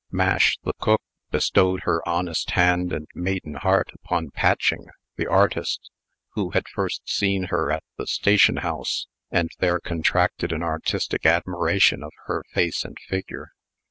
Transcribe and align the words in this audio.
Mash, 0.09 0.57
the 0.63 0.73
cook, 0.81 1.03
bestowed 1.29 1.81
her 1.83 2.01
honest 2.09 2.49
hand 2.49 2.91
and 2.91 3.05
maiden 3.13 3.53
heart 3.53 3.91
upon 3.93 4.31
Patching, 4.31 4.87
the 5.15 5.27
artist, 5.27 5.91
who 6.33 6.49
had 6.49 6.67
first 6.67 7.07
seen 7.07 7.49
her 7.53 7.71
at 7.71 7.83
the 7.99 8.07
station 8.07 8.55
house, 8.65 9.05
and 9.29 9.51
there 9.59 9.79
contracted 9.79 10.51
an 10.51 10.63
artistic 10.63 11.23
admiration 11.27 12.01
of 12.01 12.13
her 12.25 12.41
face 12.51 12.83
and 12.83 12.97
figure. 13.07 13.51